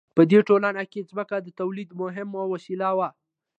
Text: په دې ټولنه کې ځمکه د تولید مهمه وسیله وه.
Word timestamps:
په 0.15 0.21
دې 0.29 0.39
ټولنه 0.47 0.83
کې 0.91 1.07
ځمکه 1.09 1.35
د 1.41 1.47
تولید 1.59 1.89
مهمه 2.01 2.41
وسیله 2.53 2.89
وه. 2.97 3.09